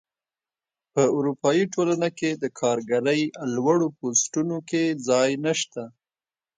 [0.93, 3.21] په اروپايي ټولنه کې د کارګرۍ
[3.55, 5.83] لوړو پوستونو کې ځای نشته.